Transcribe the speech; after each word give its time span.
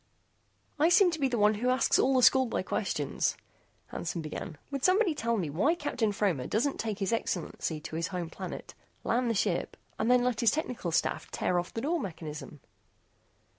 "I 0.79 0.89
seem 0.89 1.11
to 1.11 1.19
be 1.19 1.27
the 1.27 1.37
one 1.37 1.53
who 1.53 1.69
asks 1.69 1.99
all 1.99 2.15
the 2.15 2.23
schoolboy 2.23 2.63
questions," 2.63 3.37
Hansen 3.89 4.23
began, 4.23 4.57
"would 4.71 4.83
somebody 4.83 5.13
tell 5.13 5.37
me 5.37 5.47
why 5.51 5.75
Captain 5.75 6.11
Fromer 6.11 6.47
doesn't 6.47 6.79
take 6.79 6.97
His 6.97 7.13
Excellency 7.13 7.79
to 7.81 7.95
his 7.95 8.07
home 8.07 8.31
planet, 8.31 8.73
land 9.03 9.29
the 9.29 9.35
ship, 9.35 9.77
and 9.99 10.09
then 10.09 10.23
let 10.23 10.39
his 10.39 10.49
technical 10.49 10.91
staff 10.91 11.29
tear 11.29 11.59
off 11.59 11.71
the 11.75 11.81
door 11.81 11.99
mechanism?" 11.99 12.61